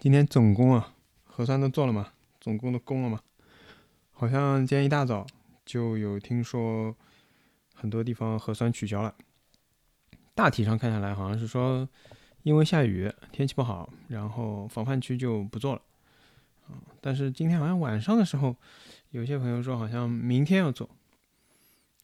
[0.00, 0.94] 今天总工啊，
[1.24, 2.08] 核酸都做了嘛，
[2.40, 3.20] 总工都攻了嘛。
[4.12, 5.26] 好像今天一大早
[5.66, 6.96] 就有听说，
[7.74, 9.14] 很多地方核酸取消了。
[10.34, 11.86] 大体上看下来，好像是说
[12.44, 15.82] 因为下雨，天气不好，然后防范区就不做了。
[17.02, 18.56] 但是今天好像晚上的时候，
[19.10, 20.88] 有些朋友说好像明天要做。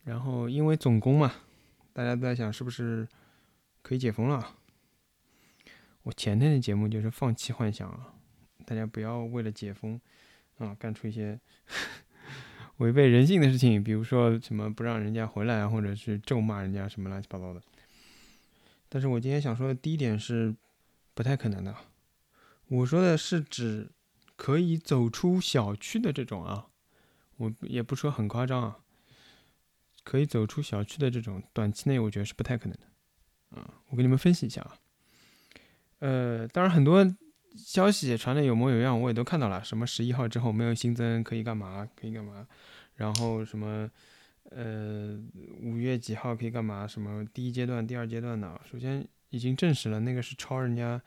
[0.04, 1.32] 然后因为总工嘛，
[1.94, 3.08] 大家都在想是不是
[3.80, 4.46] 可以解封了。
[6.06, 8.14] 我前天的节目就是放弃幻想啊，
[8.64, 10.00] 大家不要为了解封
[10.58, 11.36] 啊干出一些
[12.78, 17.60] 违背人性的事情，比如说什么不让人家回来啊，或者是咒骂人家什么乱七八糟的。
[18.88, 20.54] 但是我今天想说的第一点是
[21.12, 21.74] 不太可能的。
[22.68, 23.90] 我说的是指
[24.36, 26.68] 可以走出小区的这种啊，
[27.38, 28.78] 我也不说很夸张啊，
[30.04, 33.60] 可以走出小区的这种，短期内我觉得是不太可能的。
[33.60, 34.78] 啊，我给你们分析一下啊。
[35.98, 37.06] 呃，当然很多
[37.56, 39.64] 消息传的有模有样，我也都看到了。
[39.64, 41.88] 什么十一号之后没有新增可以干嘛？
[41.96, 42.46] 可以干嘛？
[42.96, 43.90] 然后什么
[44.50, 45.18] 呃
[45.62, 46.86] 五月几号可以干嘛？
[46.86, 48.60] 什么第一阶段、第二阶段的？
[48.70, 51.00] 首先已经证实了那个是抄人家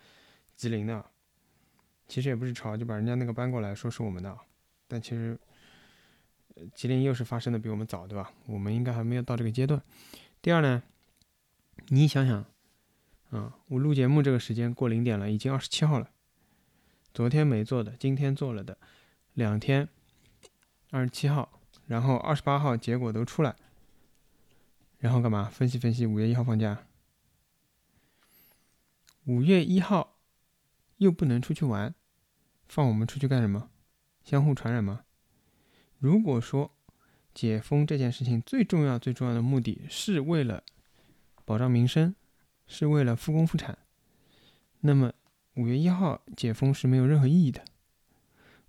[0.55, 1.05] 吉林的，
[2.07, 4.35] 其实也不是抄，就把人家那个搬过来说是我们的。
[4.87, 5.39] 但其实
[6.73, 8.31] 吉林又是发生的比我们早，对吧？
[8.47, 9.79] 我们应该还没有到这个阶段。
[10.41, 10.81] 第二呢，
[11.89, 12.43] 你想想。
[13.29, 16.09] 啊，我录节目这个时间过零点了，已经二十七号了。
[17.13, 18.77] 昨天没做的，今天做了的，
[19.33, 19.87] 两天，
[20.89, 23.55] 二十七号，然后二十八号结果都出来，
[24.97, 25.49] 然后干嘛？
[25.49, 26.87] 分析分析，五月一号放假，
[29.25, 30.17] 五月一号
[30.97, 31.93] 又不能出去玩，
[32.67, 33.69] 放我们出去干什么？
[34.23, 35.03] 相互传染吗？
[35.99, 36.75] 如果说
[37.33, 40.63] 解封这件事情最重要最重要的目的是为了
[41.45, 42.15] 保障民生。
[42.69, 43.77] 是为了复工复产，
[44.79, 45.11] 那么
[45.55, 47.65] 五月一号解封是没有任何意义的。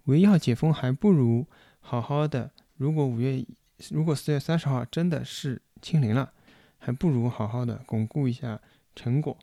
[0.07, 1.47] 五月一号解封还不如
[1.79, 3.47] 好好的，如果五月
[3.91, 6.33] 如果四月三十号真的是清零了，
[6.79, 8.61] 还不如好好的巩固一下
[8.97, 9.39] 成果，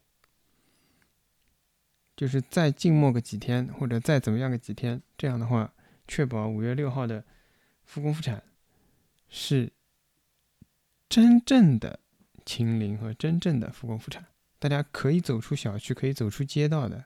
[2.16, 5.72] 就是再静默个几天或者再怎么样个几天，这样的话
[6.08, 7.24] 确保五月六号的
[7.86, 8.44] 复工复产
[9.30, 9.72] 是
[11.08, 12.00] 真正的
[12.44, 14.26] 清零和真正的复工复产。
[14.60, 17.06] 大家可以走出小区，可以走出街道的。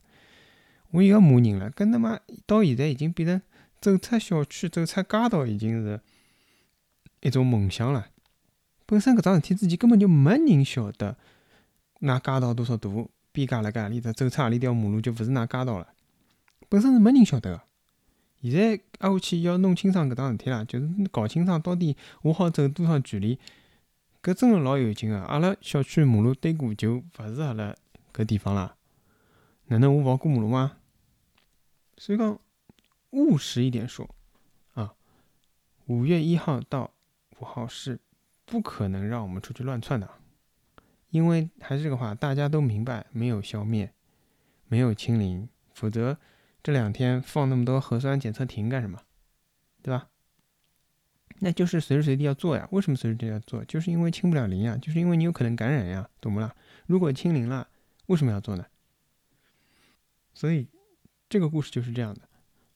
[0.92, 3.42] 我又要骂人了，跟他妈到现在已经变成
[3.80, 6.02] 走出小区、走出街道，已经是
[7.22, 8.08] 一种梦想了。
[8.86, 11.16] 本身搿桩事体之前根本就没人晓得，
[12.00, 12.90] 那街道多少大，
[13.32, 15.88] 边界辣盖何里搭，走出何里条马路就勿是那街道了。
[16.68, 17.62] 本身是没人晓得个。
[18.42, 23.38] 现在挨下去要弄清爽搿桩事体了，就是搞清爽到底我好走多少距离。
[24.22, 27.76] 搿真个老有劲个，阿拉小区马路对过就勿是阿拉
[28.14, 28.76] 搿地方啦。
[29.66, 30.78] 哪能我勿好过马路吗？
[31.98, 32.40] 所以讲
[33.10, 34.08] 务实一点说，
[34.74, 34.94] 啊，
[35.88, 36.92] 五月一号到
[37.40, 38.00] 五号是
[38.46, 40.08] 不可能让我们出去乱窜的，
[41.10, 43.92] 因为还是这个话，大家都明白，没有消灭，
[44.68, 46.20] 没有清零，否则
[46.62, 49.00] 这两天放那么多核酸检测亭干什么？
[49.82, 50.10] 对吧？
[51.44, 53.66] 那就是随时随地要做呀，为什么随时随地要做？
[53.66, 56.56] 就是因为清不了零呀，就是因为你有可能感染呀，懂不啦？
[56.86, 57.68] 如果清零了，
[58.06, 58.64] 为什么要做呢？
[60.36, 60.68] 所以
[61.28, 62.22] 这个故事就是这样的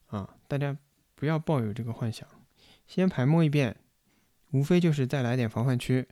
[0.07, 0.75] 啊，大家
[1.13, 2.27] 不要抱有这个幻想，
[2.87, 3.75] 先排摸一遍，
[4.49, 6.07] 无非就是再来点防范区，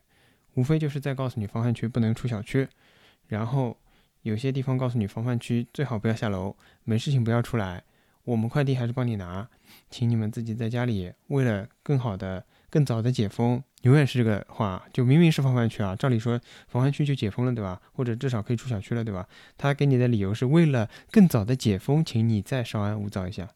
[0.54, 2.68] 无非就是再告诉你防范区不能出小区，
[3.26, 3.76] 然后
[4.22, 7.82] 有些地方告诉你防范区最好不要下楼，没事情不要出来。
[8.24, 9.48] 我们快递还是帮你拿，
[9.90, 11.12] 请你们自己在家里。
[11.26, 14.82] 为了更好的、更早的解封，永远是这个话。
[14.92, 17.80] 就明明是防范区啊，照理说防范区就解封了，对吧？
[17.92, 19.28] 或者至少可以出小区了，对吧？
[19.58, 23.50] 他给你的理由是为了更早的解封，请你再稍安勿躁一下。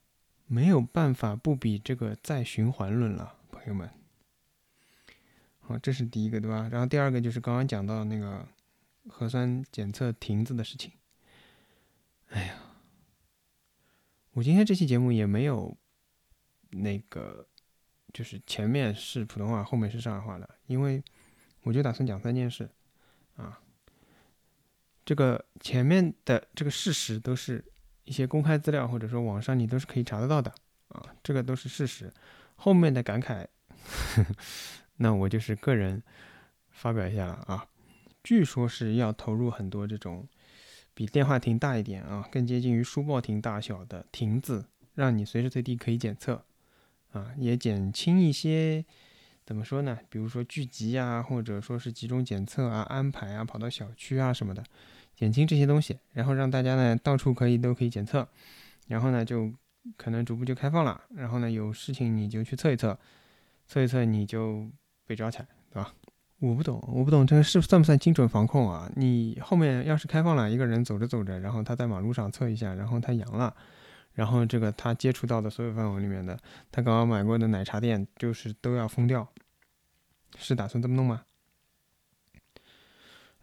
[0.47, 3.89] 没有办法不比这个再循环论了，朋友们。
[5.61, 6.69] 好，这是第一个，对吧？
[6.71, 8.47] 然后第二个就是刚刚讲到那个
[9.09, 10.93] 核酸检测亭子的事情。
[12.29, 12.55] 哎呀。
[14.39, 15.77] 我今天这期节目也没有
[16.71, 17.45] 那个，
[18.15, 21.03] 就是前面是普通话，后面是上海话的，因为
[21.63, 22.71] 我就打算讲三件事
[23.35, 23.61] 啊。
[25.05, 27.65] 这个前面的这个事实都是
[28.05, 30.55] 一些公开资料，或者说网上你都是可以查得到的
[30.91, 32.09] 啊，这个都是事实。
[32.55, 33.45] 后面的感慨，
[34.99, 36.01] 那我就是个人
[36.71, 37.67] 发表一下了啊。
[38.23, 40.29] 据说是要投入很多这种。
[40.99, 44.67] 比电话亭大一点啊，更接近于书报亭大小的亭子，
[44.97, 46.45] 让你随时随地可以检测，
[47.13, 48.85] 啊，也减轻一些，
[49.47, 49.97] 怎么说呢？
[50.09, 54.65] 比如说聚集啊，或者说是集中检测啊、安排啊、跑到小区啊什么的，
[55.15, 58.27] 减轻这些东西，然后让大家呢到处可以都可以检测，
[58.89, 59.53] 然后呢就
[59.97, 62.99] 可能逐步就开放了，然后呢有事情你就去测一测，
[63.69, 64.69] 测一测你就
[65.07, 65.95] 被抓起来，对吧？
[66.41, 68.89] 我不懂，我不懂这个是算不算精准防控啊？
[68.95, 73.53] 你后面要是开放了，一个人走着走着，然后他在马路上测一下，然后他阳了，
[74.13, 76.39] 然后这个他接触到的所有范围里面的，
[76.71, 79.27] 他刚刚买过的奶茶店就是都要封掉，
[80.37, 81.25] 是打算这么弄吗？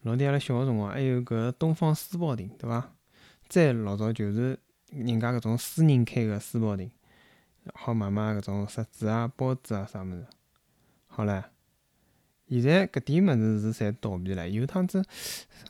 [0.03, 2.91] 老弟阿拉小个辰光还有搿东方书报亭，对伐？
[3.50, 4.57] 再老早就是
[4.91, 6.89] 人家搿种私人开个书报亭，
[7.74, 10.25] 好买买搿种杂志啊、报纸啊啥物事，
[11.07, 11.44] 好唻。
[12.47, 14.47] 现在搿点物事是侪倒闭了。
[14.47, 15.03] 有趟子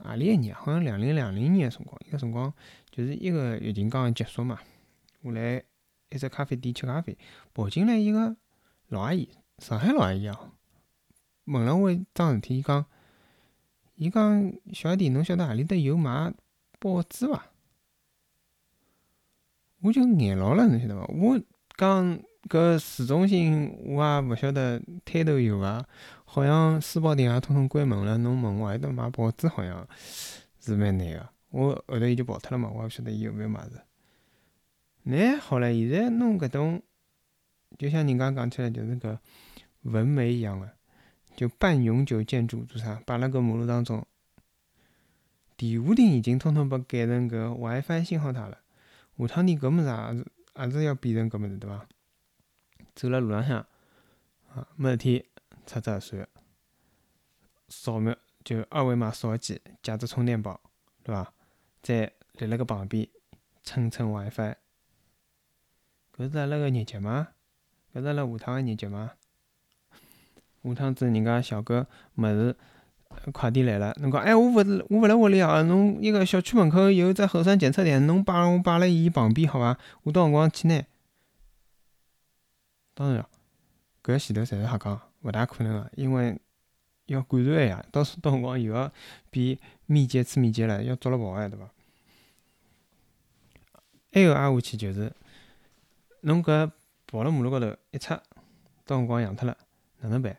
[0.04, 0.54] 何里一年？
[0.54, 2.54] 好像两零两零年个辰光，一个辰光
[2.92, 4.60] 就是一个疫情刚刚结束嘛。
[5.22, 5.64] 我来
[6.10, 7.18] 一只咖啡店吃咖啡，
[7.54, 8.36] 跑进来一个
[8.90, 9.30] 老阿姨，
[9.60, 10.52] 上海老阿姨啊，
[11.46, 12.86] 问了我一桩事体，伊讲，
[13.96, 16.34] 伊讲小弟，侬晓得何里搭有卖
[16.80, 17.46] 报纸伐？
[19.82, 21.06] 我就眼牢了，侬晓得伐？
[21.08, 21.42] 我
[21.78, 22.20] 讲
[22.50, 25.88] 搿市中心我也勿晓得摊头有伐？
[26.36, 29.88] 好像书报亭也统统关门了，侬问我还得买报纸，好像
[30.60, 31.30] 是蛮难个。
[31.52, 33.82] 我后头伊就跑脱了嘛，我也勿晓得伊有没有买着。
[35.04, 36.84] 那好了，现在弄搿种，
[37.78, 39.18] 就像人家讲起来，就是搿
[39.84, 40.70] 文眉一样个，
[41.38, 44.06] 就半永久建筑，做啥摆辣搿马路当中。
[45.56, 48.58] 电话亭已经统统被改成搿 WiFi 信号塔了，
[49.18, 50.26] 下趟你搿物事也是
[50.66, 51.88] 也是要变成搿物事对伐？
[52.94, 53.66] 走辣路浪向
[54.54, 55.26] 啊，没事体。
[55.66, 56.28] 插只算，
[57.68, 60.62] 扫描就二维码扫一记，夹只充电宝，
[61.04, 61.34] 对伐？
[61.82, 63.08] 再立辣个旁边
[63.64, 64.56] 蹭蹭 WiFi，
[66.16, 67.30] 搿是阿拉个日脚吗？
[67.94, 69.12] 搿是阿拉下趟个日脚吗？
[70.64, 72.56] 下趟子人家小哥物事
[73.32, 79.78] 快递来了，侬讲哎，我勿是我勿辣屋里啊，侬一个小区门口有只核酸检测点，侬摆我摆辣伊旁边好伐？
[80.04, 80.86] 我到辰光去拿。
[82.94, 83.30] 当然了，
[84.04, 85.02] 搿前头侪是瞎讲。
[85.26, 86.40] 勿大可能个，因为
[87.08, 88.92] 要管传呀，到时到辰光又要
[89.32, 89.58] 变
[89.88, 91.68] 密接次密接了，要捉了跑哎，对伐？
[94.12, 95.12] 还有挨下去就是，
[96.22, 96.72] 侬搿
[97.08, 98.16] 跑辣马路高头一擦，
[98.86, 99.58] 到辰光阳脱了，
[100.02, 100.38] 哪能办？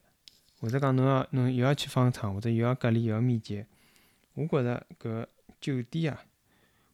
[0.60, 3.66] 或者讲侬要侬又要去方舱，或者又要隔离又要密接，
[4.34, 5.26] 我觉着搿
[5.60, 6.24] 酒店啊，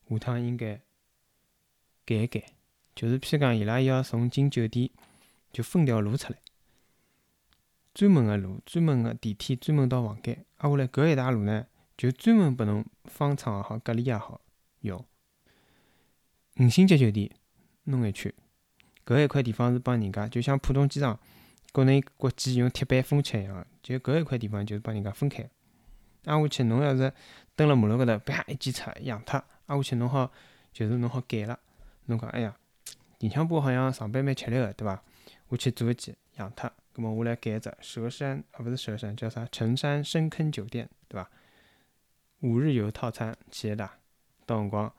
[0.09, 0.81] 下趟应该
[2.07, 2.43] 改一改，
[2.95, 4.89] 就是譬如讲伊拉要从进酒店
[5.53, 6.39] 就分条路出来。
[7.95, 10.45] 专门个路，专门个电梯，专门到房间。
[10.59, 11.67] 挨下来搿一条路呢，
[11.97, 14.41] 就专门拨侬方舱也好，隔离也好
[14.81, 15.05] 用。
[16.59, 17.31] 五星级酒店
[17.85, 18.33] 弄一圈，
[19.05, 21.19] 搿一块地方是帮人家，就像浦东机场
[21.73, 25.43] 国内国际用铁板封起一样，就搿一块地方就是帮人家分开。
[26.25, 27.13] 挨下去侬要是
[27.57, 30.31] 蹲辣马路高头，啪一记车扬脱，挨下去侬好
[30.73, 31.59] 就是侬好改了。
[32.07, 32.57] 侬讲哎呀，
[33.19, 35.03] 林强波好像上班蛮吃力个，对伐？
[35.49, 36.73] 我去做一记扬脱。
[36.95, 39.47] 咁么我来改只蛇山啊，勿是蛇山，叫啥？
[39.47, 41.31] 城山深坑酒店，对伐？
[42.41, 43.89] 五日游套餐企业的，
[44.45, 44.93] 到辰光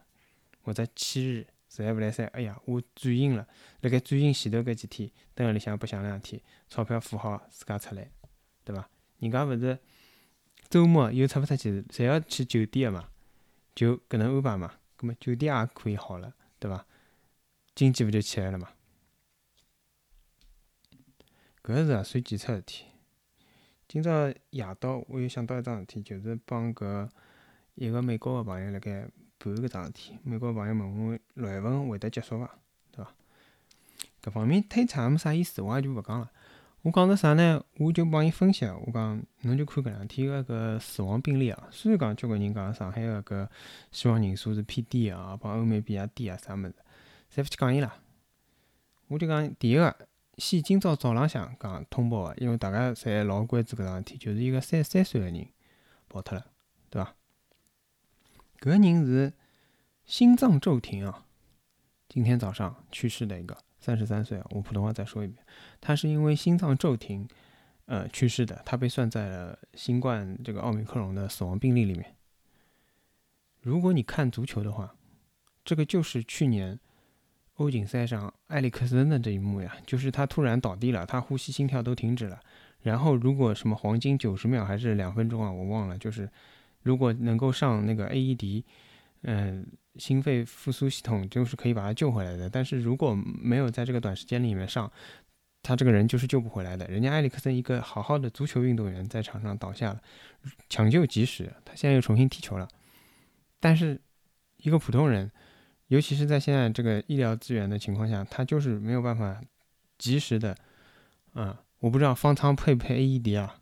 [0.64, 3.48] 或者七日，实在勿来三，哎呀，我转阴了，
[3.82, 8.10] 辣盖转阴前头搿几天，蹲辣里向白相两天，钞票付好自家出来，
[8.64, 8.90] 对伐？
[9.20, 9.78] 人家勿是
[10.70, 13.10] 周末又出勿出去，侪要去酒店个嘛，
[13.76, 16.86] 就搿能安排嘛，咁么酒店也可以好了，对伐？
[17.76, 18.70] 经济勿就起来了嘛？
[21.64, 22.84] 搿是也算检测事体。
[23.88, 27.08] 今朝夜到，我又想到一桩事体，就是帮搿
[27.76, 29.08] 一个美国个朋友辣盖
[29.40, 30.18] 盘搿桩事体。
[30.24, 32.60] 美国个朋友问我六月份会得结束伐？
[32.92, 33.14] 对伐？
[34.22, 36.30] 搿方面推测也没啥意思，我也就勿讲了。
[36.82, 37.64] 我讲着啥呢？
[37.78, 41.70] 我就帮伊分析，我讲侬就看搿两天个搿死亡病例啊。
[41.72, 43.48] 虽然讲交关人讲上海个搿
[43.90, 46.76] 死亡人数是偏低个啊，帮欧美比也低啊，啥物事，
[47.34, 47.96] 侪勿去讲伊拉。
[49.08, 49.96] 我就讲第一个。
[50.38, 55.48] 先今朝早浪向讲通报个，因为大家侪老关注搿桩事体，就是一个三十三岁个人
[56.10, 56.48] 跑脱了，
[56.90, 57.16] 对伐？
[58.60, 59.32] 搿个人是
[60.06, 61.28] 心脏骤停啊，
[62.10, 64.48] 今天早上去世的一个三十三岁啊。
[64.50, 65.46] 我普通话再说一遍，
[65.80, 67.28] 他是因为心脏骤停
[67.86, 72.16] 呃去世的，他被算在了新冠这个奥密克戎的死亡病例里面。
[73.62, 74.96] 如果你看足球的话，
[75.64, 76.80] 这个就是去年。
[77.58, 82.40] 欧锦赛上，埃里克森的这一幕呀，就是他突然倒地了，他呼吸、心跳都停止了。
[82.82, 85.98] 然后，如果什么黄金九十秒还是两分钟啊，我忘了。
[85.98, 86.28] 就是
[86.82, 88.64] 如果能够上那个 AED，
[89.22, 89.66] 嗯，
[89.98, 92.50] 心肺复苏系统，就是可以把他救回来的。
[92.50, 94.92] 但是如果没有在这个短时间里面上，
[95.62, 96.88] 他这个人就是救不回来的。
[96.88, 100.02] 人家埃里克森一个好好的足球运动员在场上倒下了，
[100.68, 102.68] 抢救及时，他现在又重新踢球了。
[103.60, 104.02] 但是
[104.58, 105.32] 一个普通人。
[105.94, 109.40] 尤其是在现在这个医疗资源的情况下，他就是没有办法
[110.00, 110.58] 及时的，
[111.34, 113.62] 啊，我不知道方舱配不配 AED 啊，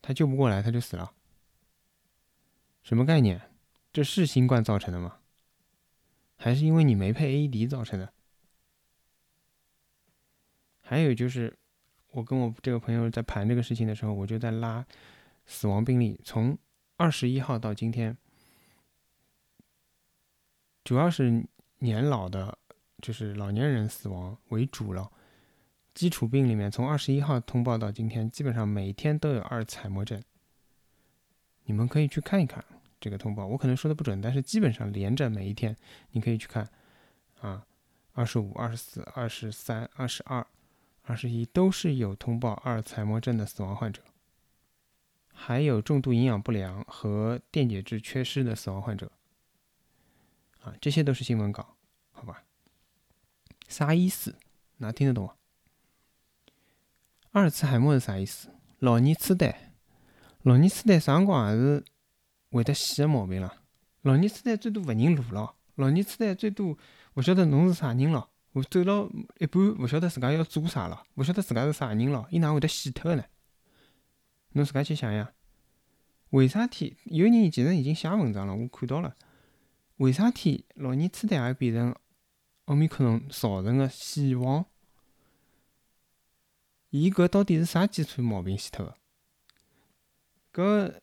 [0.00, 1.12] 他救不过来他就死了，
[2.84, 3.40] 什么概念？
[3.92, 5.18] 这是新冠造成的吗？
[6.36, 8.12] 还是因为你没配 AED 造成的？
[10.80, 11.58] 还有就是，
[12.12, 14.86] 我跟我这个朋友在盘这个事情的时候，我就在拉
[15.44, 16.56] 死亡病例，从
[16.98, 18.16] 二十一号到今天。
[20.84, 21.42] 主要是
[21.78, 22.56] 年老的，
[23.00, 25.10] 就是老年人死亡为主了。
[25.94, 30.22] 基础病里面，从二十一号通报到今天，基本上每天都有阿尔茨海默症。
[31.64, 32.62] 你们可以去看一看
[33.00, 35.74] 这个通报，我可能说的不准，但是基本上连着每一天，
[36.10, 36.68] 你可以去看
[37.40, 37.64] 啊，
[38.12, 40.46] 二十五、二十四、二十三、二十二、
[41.02, 44.02] 二十一都是有通报阿尔茨海默症的死亡患者，
[45.32, 49.10] 还有重度营养不良和电解质缺失的死亡患者。
[50.64, 51.76] 啊，这些都是新闻稿，
[52.10, 52.42] 好吧？
[53.68, 54.38] 啥意思？
[54.78, 55.36] 哪听得懂啊？
[57.32, 58.48] 阿尔茨海默是啥意思？
[58.78, 59.74] 老年痴呆，
[60.42, 61.84] 老年痴呆啥辰光也是
[62.50, 63.62] 会得死的毛病了。
[64.00, 66.78] 老年痴呆最多勿认路了，老年痴呆最多
[67.14, 73.24] 勿晓得侬是啥人了，我走了一半勿晓得自家要做啥了，勿晓得自家是啥人了，伊哪会得死脱呢？
[74.52, 75.30] 侬自家去想想，
[76.30, 79.14] 为啥体有人其实已经写文章了，我看到了。
[79.96, 81.94] 为啥体老年痴呆也变成
[82.66, 84.66] 奥密克戎造成的死亡？
[86.90, 88.96] 伊搿到底是啥基础毛病死脱个？
[90.52, 91.00] 搿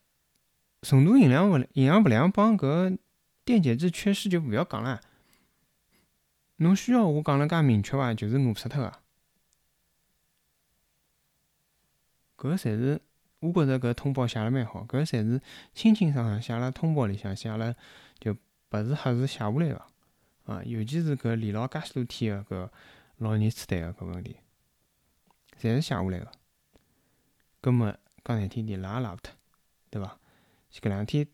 [0.81, 2.97] 重度营养不营养不良帮搿
[3.43, 5.01] 电解质缺失就勿要讲了。
[6.57, 8.13] 侬需要我讲了介明确伐？
[8.13, 8.99] 就是饿死脱个。
[12.37, 13.01] 搿侪是
[13.39, 15.41] 我觉着搿通报写了蛮好，搿侪是
[15.73, 17.75] 清清爽爽写了通报里向写了
[18.71, 18.83] 就。
[18.83, 19.85] 不是瞎是写下来个，
[20.45, 22.69] 啊，尤其是搿连牢介许多天个搿
[23.17, 24.37] 老年痴呆个搿问题，
[25.59, 26.31] 侪是写下来个。
[27.61, 29.33] 搿么讲难听点，拉也拉勿脱，
[29.89, 30.17] 对伐？
[30.71, 31.27] 搿两天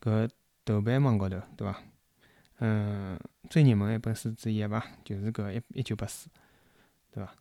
[0.00, 0.28] 搿
[0.64, 1.82] 豆瓣网高头，对伐？
[2.58, 6.28] 嗯，最热门一本书之一吧，就是搿一一九八四，
[7.10, 7.34] 对伐？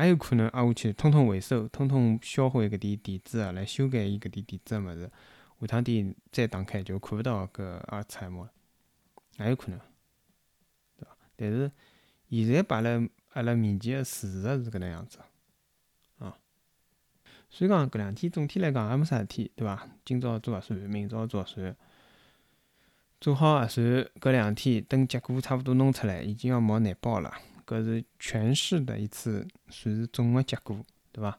[0.00, 5.10] 也有可能挨下去，通通回收，通通销毁搿点电子个，来修改伊搿点电子个物事。
[5.60, 8.48] 下趟点再打开就看勿到搿阿尔茨海默，
[9.38, 9.80] 也有可能，
[10.96, 11.16] 对伐？
[11.36, 11.70] 但是
[12.30, 15.18] 现在摆辣阿拉面前个事实是搿能样子，
[16.18, 16.36] 啊，
[17.48, 19.88] 所以讲搿两天总体来讲也没啥事体，对伐？
[20.04, 21.76] 今朝做核酸，明朝做核酸，
[23.20, 23.86] 做好核酸
[24.20, 27.32] 搿两天等结果差勿多弄出来，已经要冒难保了。
[27.66, 31.38] 搿是全市的一次算是总个结果，对伐？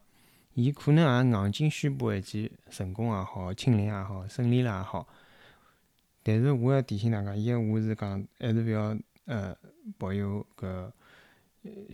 [0.57, 5.07] 伊可能也硬劲宣布一记成功也好，清零也好，胜利了也好。
[6.23, 9.55] 但是我要提醒大家，伊个话是讲，还是勿要呃
[9.99, 10.91] 抱有搿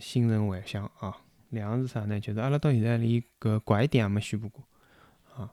[0.00, 1.14] 心存幻想啊。
[1.50, 2.18] 两是啥呢？
[2.18, 4.64] 就是阿拉到现在连搿拐点也没宣布过
[5.36, 5.52] 啊。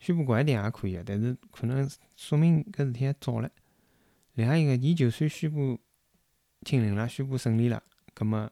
[0.00, 3.48] 宣布拐点也可以，但是可能说明搿事体还早唻。
[4.34, 5.78] 另外一个，伊就算宣布
[6.64, 7.80] 清零了，宣布胜利了，
[8.12, 8.50] 葛末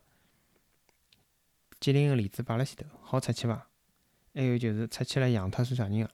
[1.81, 3.67] 吉林个例子摆辣前头，好出去伐？
[4.33, 6.11] 还有就是出去了养脱算啥人个，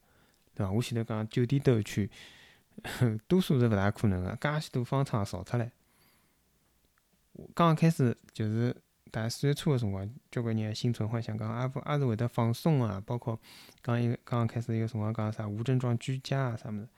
[0.54, 0.72] 对伐？
[0.72, 2.08] 我前头讲酒店兜一圈，
[3.28, 5.70] 多数是勿大可能个，介许多方舱造出来。
[7.54, 8.74] 刚刚开始就是
[9.10, 13.02] 大概四月初个辰光，交关人心存幻想，讲也不也是会得放松啊。
[13.04, 13.38] 包括
[13.82, 16.88] 刚一刚刚开始一个辰光讲啥无症状居家啊啥物事，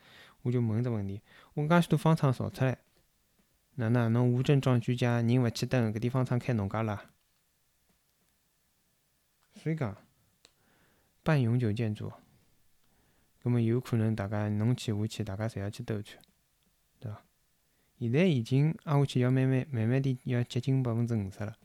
[0.43, 1.21] 我就问只问题：
[1.53, 2.77] 我介许多方舱造出来，
[3.75, 7.11] 哪能侬无症状居家，人勿去等，搿点方舱开侬家啦？
[9.55, 9.97] 所以讲。
[11.21, 12.11] 半永久建筑，
[13.43, 16.19] 葛么有可能大家侬去我去，大家侪要去兜一圈，
[16.99, 17.21] 对伐？
[17.99, 21.55] 现在已经挨下去要慢慢慢慢点要接近百分之五十了，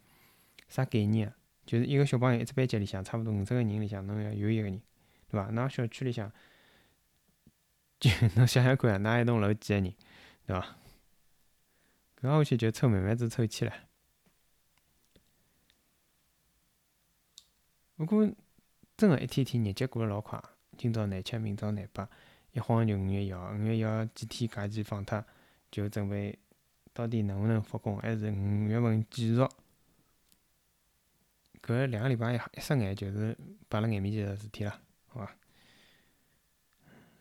[0.68, 1.36] 啥概念啊？
[1.64, 4.82] 就是一个小朋友一只班级里向差勿多五十个人里向，侬要有一个人，
[5.28, 5.50] 对伐？
[5.50, 6.30] 㑚小区里向，
[7.98, 9.94] 就 侬想想看，㑚一栋楼几个人，
[10.46, 10.76] 对伐？
[12.20, 13.88] 搿挨下去就凑慢慢子凑起来。
[17.96, 18.28] 不过。
[18.96, 20.40] 真个一天天日节过了老快，
[20.78, 22.08] 今朝廿七，明朝廿八，
[22.52, 23.50] 一晃就五月一号。
[23.50, 25.24] 五月一号几天假期放脱，
[25.68, 26.38] 就准备
[26.92, 29.48] 到底能勿能复工，还是五月份继续？
[31.60, 33.36] 搿两个礼拜一一眨眼就是
[33.68, 35.34] 摆辣眼面前个事体了，好伐？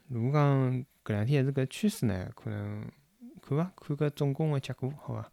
[0.09, 2.87] 如果讲搿两天还是搿趋势呢，可能
[3.41, 3.73] 看伐？
[3.75, 5.31] 看搿总共个结果，好伐？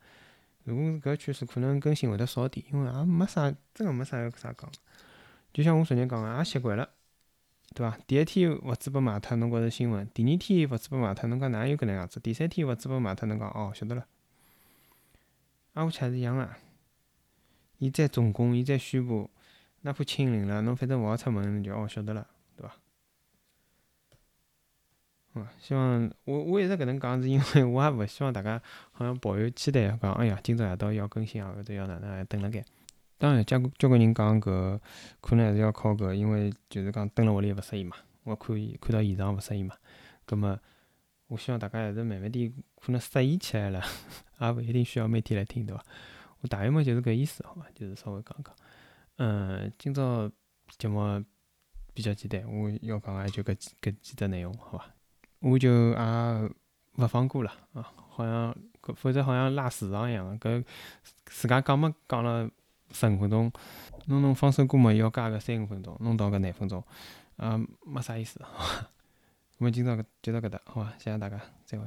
[0.65, 4.73] 如果是搿趋势，可能更新会得少点，因为也没啥，真个没啥要啥讲。
[5.53, 6.89] 就像我昨日讲个，也习惯了，
[7.75, 7.99] 对伐？
[8.07, 12.21] 第一天物资被卖脱，侬觉着新闻；第二天物资被卖脱，侬讲哪有搿能样子？
[12.21, 14.07] 第三天物资被卖脱，侬讲哦，晓得了。
[15.75, 16.49] 挨下去也是一样个，
[17.79, 19.31] 伊再总攻，伊再宣布，
[19.83, 22.27] 哪怕清零了，侬反正勿好出门，侬就哦晓得了，
[22.57, 22.75] 对伐？
[25.35, 28.61] 嗯，希望我我一直搿能讲，是因为我也勿希望大家
[28.93, 32.65] 好像抱有期待，讲哎呀，今朝夜到要更新啊，或者要哪能还等辣盖。
[33.21, 34.81] 当然，交交关人讲搿
[35.21, 39.77] 可能还是要靠搿，因为就是讲蹲辣屋里勿适应嘛，我看看到现场勿适应嘛。
[40.25, 40.59] 葛末
[41.27, 42.51] 我希望大家还是慢慢点，
[42.81, 43.85] 可能适应起来了，
[44.41, 45.85] 也勿一定需要每天来听，对伐？
[46.41, 47.67] 我大约嘛就是搿意思，好伐？
[47.75, 48.57] 就是稍微讲讲。
[49.19, 50.31] 嗯，今朝
[50.79, 51.23] 节目
[51.93, 54.87] 比较简单，我要讲个就搿几搿几只内容，好伐？
[55.41, 56.51] 我就也
[56.97, 60.65] 勿放歌了啊，好像搿否则好像拉时长一样搿
[61.27, 62.51] 自家讲么讲了
[62.93, 63.51] 十五分钟，
[64.07, 66.83] 弄弄放首歌嘛要加个三五分钟，弄到个廿分钟，
[67.37, 68.41] 啊没啥意思，
[69.59, 70.93] 我们今朝就到搿搭，好伐？
[70.99, 71.87] 谢谢大家，再会。